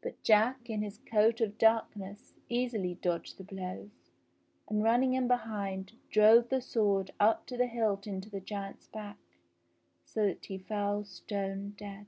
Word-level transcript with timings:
But 0.00 0.22
Jack 0.22 0.70
in 0.70 0.80
his 0.80 1.00
coat 1.00 1.42
of 1.42 1.58
darkness 1.58 2.32
easily 2.48 2.94
dodged 2.94 3.36
the 3.36 3.44
blows, 3.44 4.08
and 4.66 4.82
running 4.82 5.12
in 5.12 5.28
behind, 5.28 5.92
drove 6.08 6.48
the 6.48 6.62
sword 6.62 7.10
up 7.20 7.44
to 7.48 7.58
the 7.58 7.66
hilt 7.66 8.06
into 8.06 8.30
the 8.30 8.40
giant's 8.40 8.86
back, 8.88 9.18
so 10.06 10.24
that 10.28 10.46
he 10.46 10.56
fell 10.56 11.04
stone 11.04 11.74
dead. 11.76 12.06